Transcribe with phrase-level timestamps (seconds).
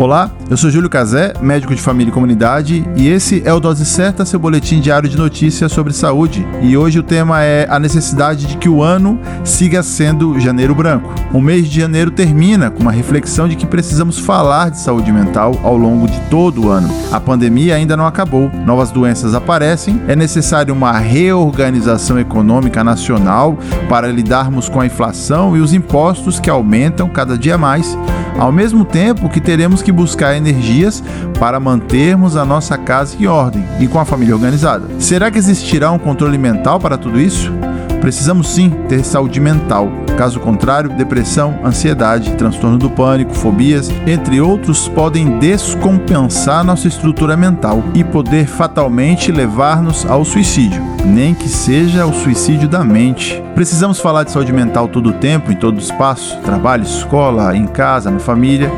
[0.00, 3.84] Olá, eu sou Júlio Cazé, médico de família e comunidade, e esse é o Dose
[3.84, 6.42] Certa, seu boletim diário de notícias sobre saúde.
[6.62, 11.14] E hoje o tema é a necessidade de que o ano siga sendo janeiro branco.
[11.34, 15.60] O mês de janeiro termina com uma reflexão de que precisamos falar de saúde mental
[15.62, 16.88] ao longo de todo o ano.
[17.12, 24.08] A pandemia ainda não acabou, novas doenças aparecem, é necessário uma reorganização econômica nacional para
[24.08, 27.98] lidarmos com a inflação e os impostos que aumentam cada dia mais
[28.40, 31.02] ao mesmo tempo que teremos que buscar energias
[31.38, 34.86] para mantermos a nossa casa em ordem e com a família organizada.
[34.98, 37.52] Será que existirá um controle mental para tudo isso?
[38.00, 39.90] Precisamos sim ter saúde mental.
[40.16, 47.82] Caso contrário, depressão, ansiedade, transtorno do pânico, fobias, entre outros, podem descompensar nossa estrutura mental
[47.94, 53.42] e poder fatalmente levar-nos ao suicídio, nem que seja o suicídio da mente.
[53.54, 57.66] Precisamos falar de saúde mental todo o tempo, em todo o espaço, trabalho, escola, em
[57.66, 58.70] casa, na família,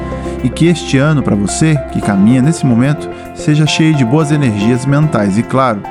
[0.42, 4.84] e que este ano para você que caminha nesse momento seja cheio de boas energias
[4.84, 5.82] mentais e claro,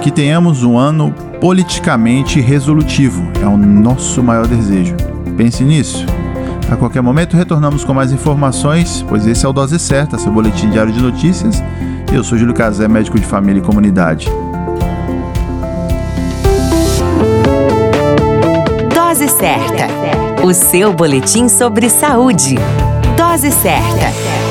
[0.00, 3.22] que tenhamos um ano politicamente resolutivo.
[3.42, 4.94] É o nosso maior desejo.
[5.36, 6.06] Pense nisso.
[6.70, 10.70] A qualquer momento retornamos com mais informações, pois esse é o Dose Certa, seu boletim
[10.70, 11.62] diário de notícias.
[12.12, 14.30] Eu sou Júlio Casé, médico de família e comunidade.
[18.94, 19.88] Dose certa.
[20.44, 22.56] O seu boletim sobre saúde.
[23.20, 24.49] Dose certa.